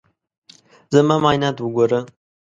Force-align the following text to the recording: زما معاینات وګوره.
زما 0.93 1.15
معاینات 1.23 1.57
وګوره. 1.59 1.99